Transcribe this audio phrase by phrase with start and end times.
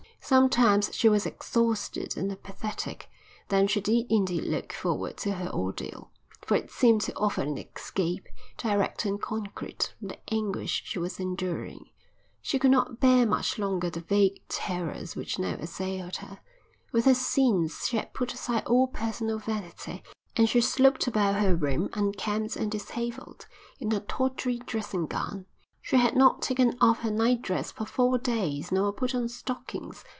[0.23, 3.09] Sometimes she was exhausted and apathetic.
[3.49, 6.09] Then she did indeed look forward to her ordeal,
[6.43, 8.27] for it seemed to offer an escape,
[8.57, 11.89] direct and concrete, from the anguish she was enduring.
[12.41, 16.39] She could not bear much longer the vague terrors which now assailed her.
[16.93, 20.01] With her sins she had put aside all personal vanity,
[20.37, 23.47] and she slopped about her room, unkempt and dishevelled,
[23.79, 25.47] in her tawdry dressing gown.
[25.81, 30.05] She had not taken off her night dress for four days, nor put on stockings.